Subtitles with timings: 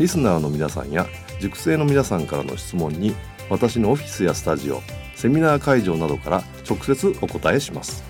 [0.00, 1.06] リスナーの皆さんや
[1.40, 3.14] 塾生の皆さんからの質問に
[3.48, 4.80] 私のオフィスやスタジオ
[5.14, 8.02] セミナー会場などから直接お答えします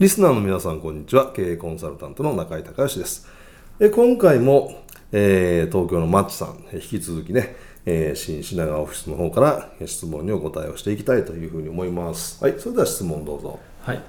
[0.00, 3.28] リスナーの皆さんこんにちは経営コンサルタントの中井隆義です
[3.78, 12.42] え今回も、えー、東京のマッチさん引き続きねえー、新品川オフィスの方から質問にお答えをしていきたいというふうに思います。
[12.42, 13.58] はい、それでは質問どうぞ。
[13.80, 14.00] はい。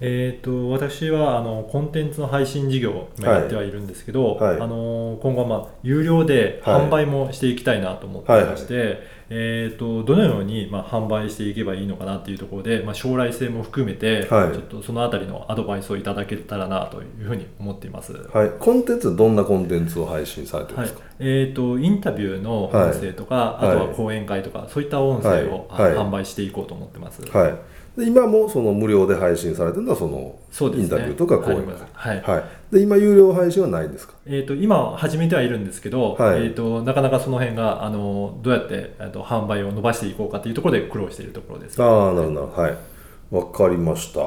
[0.00, 4.50] えーと、私はあのコンテンツの配信事業をやってはいるんですけど、はい。
[4.52, 8.98] はい、あの今後は、まあ、有料で販売もしていきたいなと思ってまして、はいはい、
[9.30, 27.22] えーと、どのように、まあ、販売していけばいいのかなっていうところで、まあ、将来性も含めて、ちょっとそのあたりのアドバイスをいただけたらなというふうに思っています、はい、コンテンツどんなコンテンツを配信されてるんですか、えーと、インタビューの音声とか、あとは講演会とかそういった音声を、販売していこうと思ってます。
[27.26, 27.54] はい。
[27.98, 30.38] で今もその無料で配信されてるのはその
[30.72, 42.46] インタビューとか講演会、はい、はい、で今有料配信はないんですか、えーと、今始めてはいるんですけど、はい、えーと、なかなかその辺があのどうやって、えーと、販売を伸ばしていこうかというところで苦労しているところです、ああなるほど。
[42.48, 42.76] はい。
[43.30, 44.20] わかりました。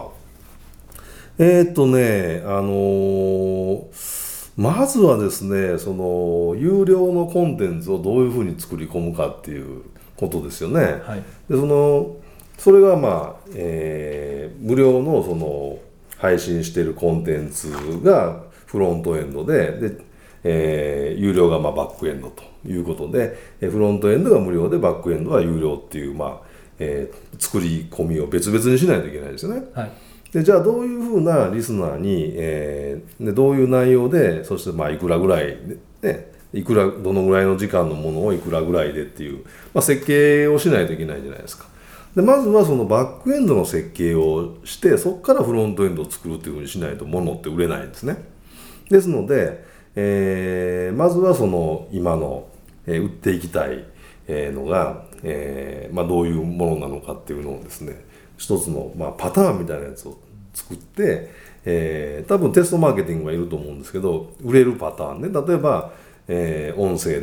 [1.38, 9.84] えっ、ー、とねあのー、まずはですねその有料のコンテンツをどういうふうに作り込むかっていう
[10.18, 12.18] ことですよね、はい、でその
[12.58, 15.80] それがまあ、えー、無料のその
[16.22, 17.72] 配信しているコンテンツ
[18.04, 19.98] がフロントエンドでで、
[20.44, 29.64] えー、有料がまあバックエンドということでフロントエンドが無料でバックエンドは有料っていう、まあえー、作り込みを別々にしないといけないですよね。
[29.74, 29.92] はい
[30.32, 35.58] でじゃあどういうふうなリスナーに、えー、でどういう内容でそしてまあいくらぐらい
[36.02, 39.44] で、ね、いくらどのぐらいの時間のものをいくらぐらいでっていう、
[39.74, 41.68] まあ、設計をしないといけないじゃないですか。
[42.16, 48.18] でまずはそのバックエンドの設計をしてそこからフロントエンドを作るっていうふうにしないと物って売れないんですね。
[48.90, 49.64] ですので、
[49.96, 52.48] えー、まずはその今の、
[52.86, 53.86] えー、売っていきたい
[54.28, 58.04] のが、えーまあ、どういうものなのかっていうのをですね
[58.38, 60.18] 一つの、まあ、パターンみたいなやつを
[60.54, 61.30] 作って、
[61.64, 65.30] えー、多分テストマーケティングがいると思うんですけど売れるパターンね。
[65.30, 65.92] 例えば、
[66.28, 67.22] えー、音声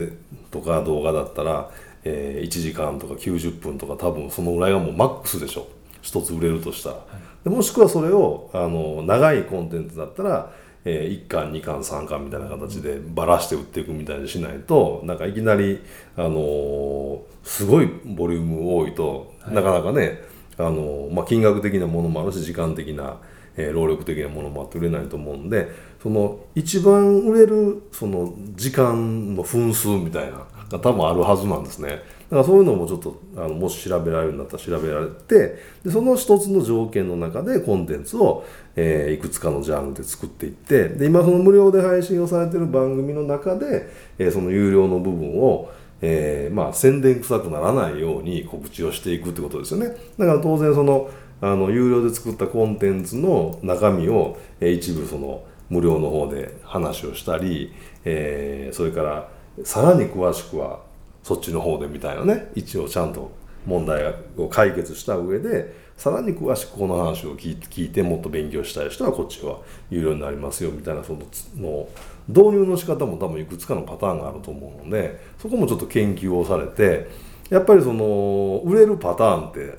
[0.50, 1.70] とか動画だったら
[2.10, 5.68] えー、1時間とか90分とか多分そのぐらいがもうマックスでしょ。
[6.00, 7.02] 一つ売れるとしたら、は
[7.44, 10.50] い、もしくはそれをあの長いコンテンツだったら、
[10.84, 15.82] えー、1巻2巻3巻みたいな形でばらして売っていくみたいにしないとなんかいきなり、
[16.16, 20.22] あのー、すごいボリューム多いと、はい、なかなかね、
[20.56, 23.18] あのー、まあ、金額的なものもあるし時間的な、
[23.56, 25.68] え労力的なものもあって売れないと思うんで
[26.00, 31.88] その一番売れるその時間の分数みたいなが多分あるはずなんですね。
[31.88, 38.44] だからそういうのもちょっとあのもし調べられるんだったら調べられてでその一つの条件の中でコンテンツを、
[38.76, 45.70] えー、いくつかのジャンルで作っていってで今その無料で配信をされてる番組の中で、えー、その有料の部分を
[46.00, 49.96] えー、まあ宣伝臭くならないように告知をしていくってことですよね。
[50.16, 57.72] だから当然そのあの有料で作ったコンテンツの中身を、えー、一部その無料の方で話をしたり、
[58.04, 59.28] えー、それから
[59.64, 60.80] さらに詳しくは
[61.22, 63.30] そっちの方でみたいなね一応ちゃんと
[63.66, 69.58] 問題を解決した上でさらに詳しくこの話を聞いて聞いてもっと勉強したい人はこっちは
[69.90, 71.20] 有料になりますよみたいなその
[71.56, 71.88] の
[72.28, 77.08] 導入の仕方も多分いくつかのパターンがあると思うのでそこもちょっと研究をされて
[77.50, 79.76] やっぱりその売れるパターンって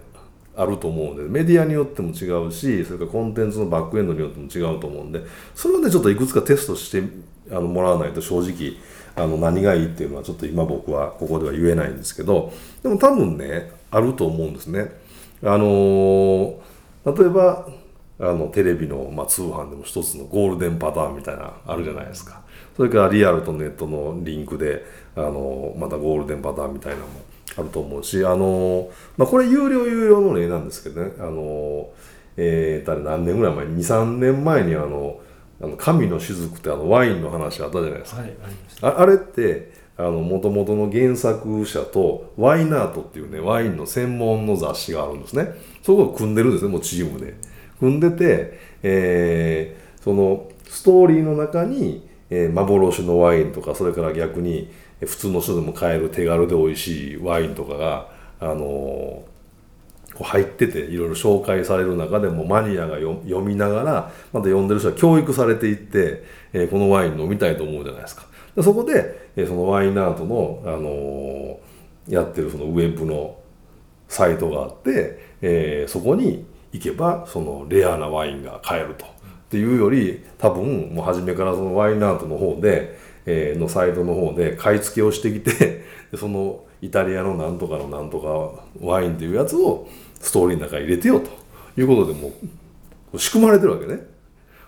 [0.57, 5.21] あると思うのでメディアによっても違うしそれからコンテンツのバックエンドによっても違うと思うんで
[5.55, 7.01] それでちょっといくつかテストして
[7.49, 8.75] あのもらわないと正直
[9.15, 12.53] あの何がいいっていうのはちょっと今僕はここでは言えないんですけど
[12.83, 14.91] でも多分ねあると思うんですね。
[15.44, 16.59] あの
[17.06, 17.67] 例えば
[18.19, 22.41] あのテレビの、まあ、通販でも一つのゴールデンパターンみたいなあるじゃないですか。
[22.75, 24.85] それからリアルとネットのリンクで
[25.15, 27.21] あのまたゴールデンパターンみたいなのも
[27.57, 31.89] あると思うしあの、まあ、これ有料有料の例なんですけどねあの、
[32.38, 35.19] えー、誰何年ぐらい前？23年前にあの
[35.61, 38.33] あの神の雫ってあのワインの話あったじゃないですか、はい、
[38.81, 45.51] ああれってもともとの原作者とワイナートっていうねワインの専門の雑誌があるんですね。
[45.83, 47.35] そこを組んでるんですねもうチームで。
[47.79, 54.71] 組んでて、えー、そのストーリーの中に、えー、幻のワインとかそれから逆に
[55.01, 58.09] 普通の人でも買える手軽で美味しいワインとかが、
[58.39, 59.21] あのー、
[60.19, 68.25] こう入ってていろいろ紹介される中でもマニアが読みながらまた読んでる人は教育されていって、え、このワイン飲みたいと思うじゃないですか。
[68.54, 73.38] でそこで、え、そのワインアートの、あのー、やってるそのウェブの
[74.10, 79.06] サイトがあって、え、そこに行けばそのレアなワインが買えると。
[79.06, 79.07] っ
[79.51, 83.00] ていうより多分もう初めからそのワインアートの方で
[83.31, 85.83] えー、のサイトの方で買い付けをしてきて
[86.17, 89.87] そのイタリアのなんとかのなんとかワインっていうやつを
[90.19, 91.29] ストーリーの中に入れてよと
[91.79, 92.31] いうことでも
[93.13, 93.99] う仕組まれてるわけね。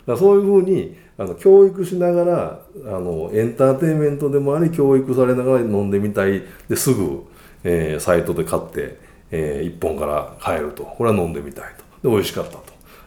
[0.06, 6.44] だそういうふうにあの教育しながらあのエンターテインメントでもあり教育されながら飲んでみたい。
[6.70, 7.24] ですぐ、
[7.64, 8.98] えー、サイトで買って、
[9.32, 10.84] えー、1本から買えると。
[10.84, 11.66] これは飲んでみたい
[12.02, 12.08] と。
[12.08, 12.64] で美味しかったと、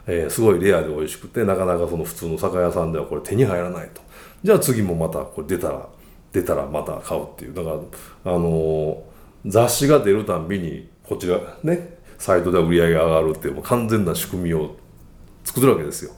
[0.07, 4.04] えー、すごいレアで美味しくてなかなかその普通の酒屋さんではこれ手に入らないと。
[4.43, 5.87] じゃあ次もまたこれ出たら
[6.31, 7.53] 出たらまた買うっていう。
[7.53, 7.69] だか
[8.23, 9.03] らあの
[9.45, 14.75] 雑誌が出るたんびにこちらねサイトでは売り上げが上がるっていうもう完全な仕組みを
[15.43, 16.11] 作るわけですよ。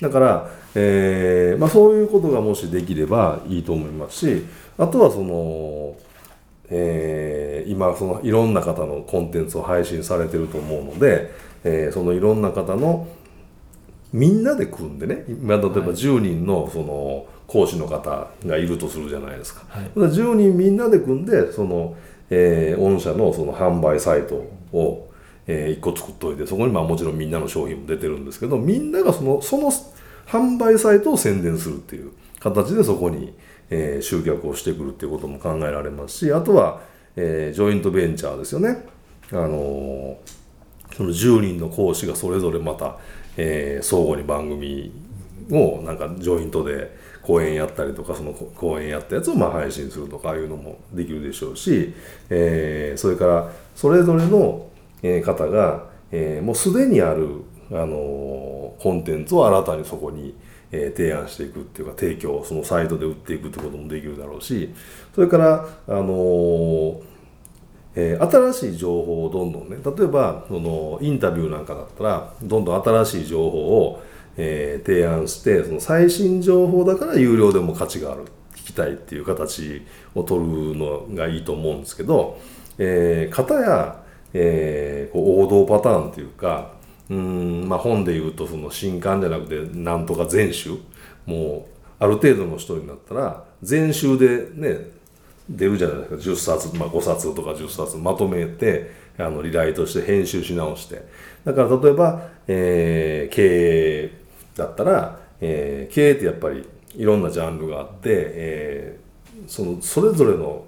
[0.00, 4.44] だから、えーまあ、そういうことがもしできればいいと思いますし
[4.76, 5.96] あとはその、
[6.70, 11.32] えー、今そのいろんな方のコンテンツを配信されてると思うので、
[11.64, 13.08] えー、そのいろんな方の
[14.12, 21.96] みんなで組んでね今例えば10人のその講師の方がいるとするじゃないですか、はい、10人みんなで組んでその、
[22.30, 25.10] えー、御社のその販売サイトを、
[25.46, 29.72] えー、1個作っといてそこにまあもちろんみんなの商品も出てるんですけどみんながそのその
[30.26, 33.34] 販売サイトを宣伝するっていう形でそこに、
[33.70, 36.82] えー、集客をしてくるっていうことも考えられますしあとは、
[37.16, 38.86] えー、ジョイントベンチャーですよね。
[39.30, 40.16] あのー、
[40.94, 42.98] その10人の講師がそれぞれまた
[43.40, 44.92] えー、相互に番組
[45.50, 51.94] をなんかジョイントで講演やったりとかその講演やったやつをまあ配信するとかいうのもできるでしょうし、
[52.30, 54.68] えー、それからそれぞれの
[55.02, 60.34] 方が、えー、もうすでにある、あのー、コンテンツを新たにそこに、
[60.72, 64.74] えー、提案していくっていうか提供そのサイトで売っていくってこともできるだろうし
[65.14, 67.18] それから、あのー
[68.00, 74.02] え、新しい情報をどんどんね例えばそのインタビューなんかだったらどんどん新しい情報を、
[74.40, 78.24] えー、提案してその最新情報だから有料でも価値がある
[78.54, 82.40] 聞きたいっていう形を取るのがいいと思うんですけど、
[82.78, 84.02] えー、方や、
[84.32, 86.72] えー、こう王道パターンっていうか
[87.10, 90.70] うんまあ本で言うとその新刊じゃなくてなんとか全集
[91.26, 94.98] もうある程度の人になったら全集でね
[95.48, 96.14] 出るじゃないですか。
[96.16, 101.06] 10冊、まあ、5冊とか10冊まとめてあのリライトして編集し直して。
[101.44, 104.27] だから例えば、えー、経営
[104.58, 110.64] だったら、えー、経営ってやっぱりいろんなジャンルがあって、えー、そのそれぞれの、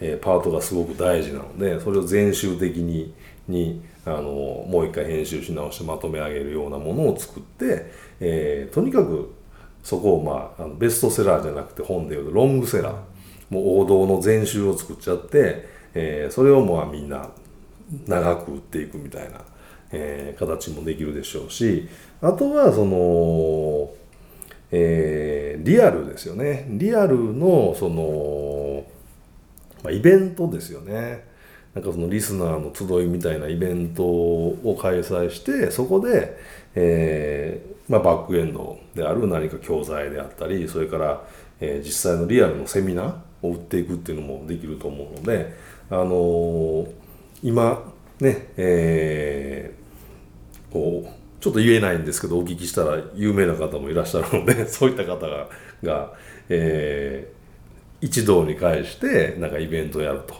[0.00, 3.14] えー、パートがすごく大事なのでそれを全集的に
[3.46, 7.90] にあのもう一回編集し直してまとめ上げるようなものを作って、
[8.20, 9.34] えー、とにかく
[9.82, 12.94] そこを、まあ、あのベストセラーじゃなくて本でいうとロングセラー
[13.50, 17.28] もう王道の全集を作っちゃって、えー、それをもうみんな
[18.06, 19.40] 長く売っていくみたいな、
[19.92, 21.88] えー、形もできるでしょうし
[22.20, 23.90] あとはその、
[24.70, 26.66] えー、リアルですよね。
[26.70, 28.84] リアルのその、
[29.82, 31.32] まあ、イベントですよね。
[31.74, 36.36] なんかそのリスナーの集いみたいなイベントを開催してそこで、
[36.76, 41.24] えーまあ、バックエンドである何か教材であったりそれから、
[41.60, 45.52] えー、実際のリアルのセミナーを売っていくっていうのもできると思うので、
[45.90, 46.92] あのー、
[47.42, 55.48] 今ね、えー、こうちょっと言えないんですけどお聞きしたら有名な方もいらっしゃるので そういった方が
[55.82, 56.12] が、
[56.48, 60.34] えー、一堂に会してなんかイベントをやると、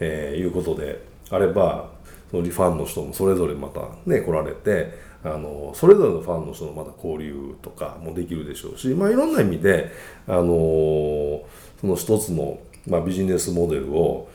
[0.00, 1.90] えー、いうことであれば
[2.30, 9.90] そのファンの人もそれぞれまたね来られてあのそれぞれのファンの人のまた交流とかもできるでしょうし、まあ、いろんな意味で、
[10.26, 11.42] あの、
[11.80, 14.28] その一つの、まあ、ビジネスモデルを、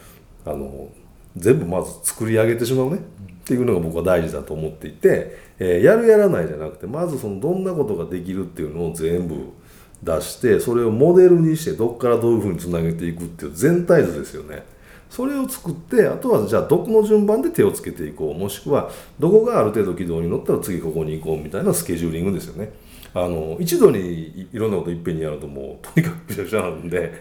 [0.46, 0.90] あの
[1.38, 3.00] 全部まず作り上げてしまうねっ
[3.44, 9.54] ていうのが僕は大事だと思っていて、えー、やるやらないじゃなくてまずそのどんなことができるっていうのを全部
[10.02, 14.64] 出してそれをモデルにしてどこからどういうふうにつなげていくっていう全体図ですよね。
[15.10, 18.90] それを作ってあとはじゃあどこの順番で手をつけていこうもしくは
[19.20, 22.74] どこがある程度軌道に乗ったら次ここに行こうみたいなスケジューリングですよね。
[23.16, 27.14] あの一度にいろんなこといっぺんにやるともうとにかくびしゃびしゃなんで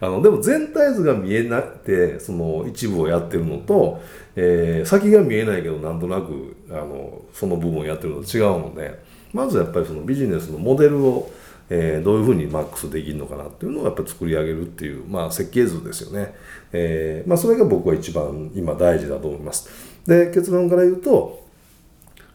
[0.00, 4.00] あのでも全体図が見えなくてその一部をやってるのと、
[4.36, 9.02] えー、先が見えないけどなんとなくあのその部分をやってるのと違うので
[9.32, 11.30] まずやっぱりそのビジネスのモデルを
[11.72, 16.34] えー、どういうふうにマックスできるのかなっていうのをやっぱり作り上げるっていう、まあ、設計図ですよね、
[16.72, 19.70] えーまあ、それが僕は一番今大事だと思います。
[20.04, 21.46] で結論から言うと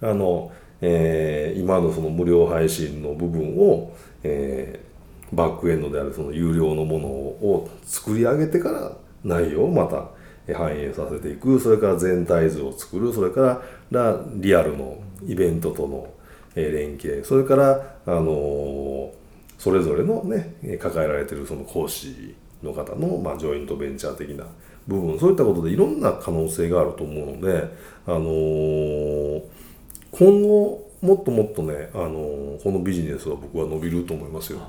[0.01, 0.51] あの、
[0.87, 8.91] えー、今のその無料配信の部分を、えー、バックエンドであるその有料のものを作り上げてから
[9.23, 10.05] 内容をまた
[10.53, 11.59] 反映させていく。
[11.59, 13.11] それから全体図を作る。
[13.11, 16.07] それからリアルのイベントとの
[16.55, 17.25] 連携。
[17.25, 19.11] それからあの
[19.57, 24.45] それぞれのね抱えられてるその講師の方の、まあ、ジョイントベンチャー的な
[24.87, 25.17] 部分。
[25.17, 27.63] そういったことでいろんな可能性があると思うので、
[28.05, 29.41] あの、
[30.17, 34.59] 今後もっともっとね、あの、このビジネスは僕は伸びると思いますよ。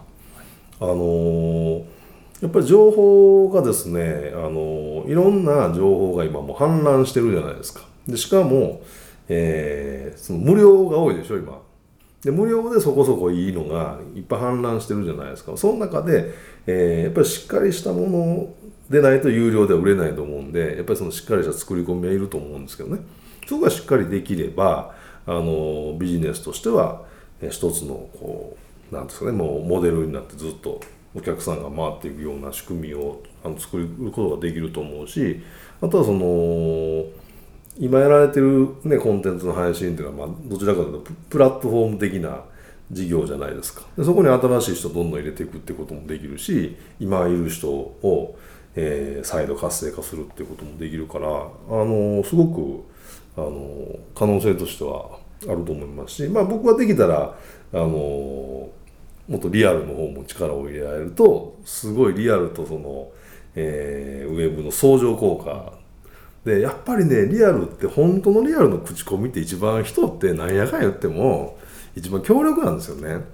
[0.80, 1.84] あの、
[2.42, 7.82] やっぱり情報がですね、あのいろんな情報が今もう氾濫してるじゃないですか。
[8.06, 8.82] でしかも、
[9.28, 11.60] えー、その無料が多いでしょ今
[12.22, 16.32] で無料でそこそこいいのがいっぱい氾濫してるじゃないですかその中で、
[16.66, 18.54] えー、やっぱりしっかりしたもの
[18.90, 23.00] でないと有料では売れないと思うんでやっぱりそのしっかりした作り込みはいると思うんですけどね
[23.46, 24.94] そこがしっかりできれば
[25.26, 27.04] あのビジネスとしては
[27.50, 28.56] 一つのこ
[28.90, 30.80] うなんですかねもうモデルになってずっと
[31.14, 35.42] お客さんが回っていくような仕組みをあの作ることができると思うし
[35.80, 37.04] あとはその
[37.78, 42.42] 今やられてる、ね、コンテンツの配信っていうのは、まあ、どちらかというとプラットフォーム的な
[42.90, 43.82] 事業じゃないですか。
[43.98, 48.38] でそこに新しい人どんどん入れていくってこともできるし今いる人を、
[48.76, 51.30] えー、再度活性化するってこともできるからあ
[51.68, 52.84] のすごく
[53.36, 57.36] あの可能性としてはあると思いますし、まあ、僕はできたら
[57.72, 58.70] あのも
[59.36, 63.10] っとリアルの方も力を入れられるとすごいリアルとその、
[63.54, 65.74] えー、ウェブの相乗効果。
[66.44, 71.58] でやっぱりねリアルって本当のリアルの口コミって一番人ってなんやかん言っても
[71.96, 73.24] 一番強力なんですよね。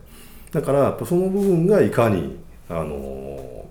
[0.50, 2.38] だからやっぱその部分がいかに
[2.70, 3.66] あの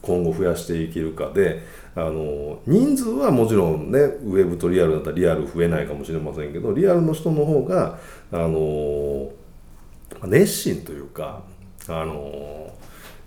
[0.00, 1.62] 今後増やしていけるかで
[1.96, 7.98] あの人数はもちろんねウェブとリアルだったらリアル増えないかもしれませんけどリアルの人の方が
[8.30, 9.30] あの
[10.26, 11.42] 熱心というか
[11.88, 12.70] あの、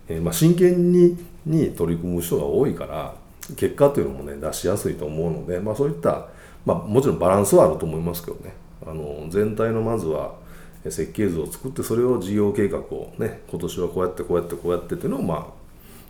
[0.08, 3.16] えー、まあ、真剣にに取り組む人が多いから
[3.56, 6.28] 結果というのもね出しやすいと思うので、まあ、そういった、
[6.64, 8.54] まあ、もちろんバランスはあると思いますけどね。
[8.86, 10.36] あの全体のまずは
[10.84, 15.54] 設計図を作ってそれを事業計画をね今年はこうやってこうやってこうやってっていうのをま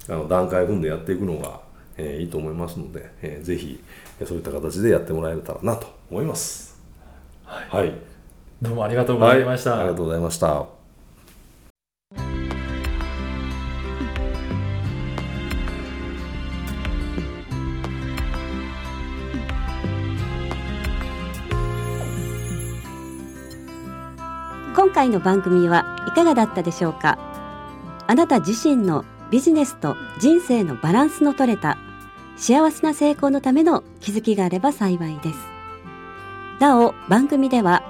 [0.07, 1.61] ああの段階踏んでやっていくのが、
[2.01, 3.83] えー、いいと思いますので、えー、ぜひ
[4.25, 6.79] そういった形でやってもらえたらなと思います。
[7.43, 7.93] はい、はい、
[8.61, 10.65] どうもありがとうございました、はい、ありがとうございました。
[24.75, 27.17] 今回の番組はいかがだったでしょうか？
[28.07, 31.77] あなた自身のビジネスと人生のバランスの取れた
[32.35, 35.39] 幸せな成功のための気づきがあれば幸いです。
[36.59, 37.83] なお番組では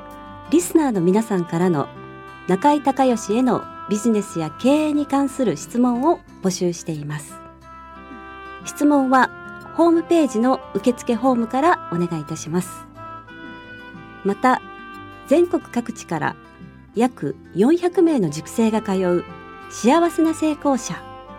[0.51, 1.88] リスナーの皆さんからの
[2.48, 7.34] 中井隆義へのビジネスや経営に関する質問を募集しています。
[8.65, 9.29] 質問は
[9.75, 12.69] ホームページの受付フォームからお願いいたします。
[14.25, 14.62] また
[15.27, 16.36] 全国各地から
[16.96, 19.24] 約400名の塾生が通う
[19.69, 21.09] 幸せな成功者